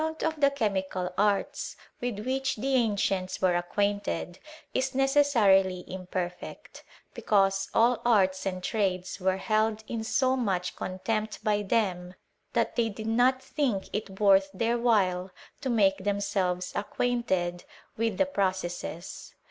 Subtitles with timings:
[0.17, 4.39] t ,i>f tKe chemical arts, with which th anCijBiits* jvere acqifainted,
[4.73, 6.83] is necessarily imperfect.
[7.13, 12.15] becatl9e aH artj» aHd trades were held in so much con texfil^i by IheVA,'
[12.55, 15.29] thaf they did not think it worth the ••••whj'Ie
[15.61, 17.63] to Diake themselves acc\viaiuted
[17.95, 19.35] with the pre cesses.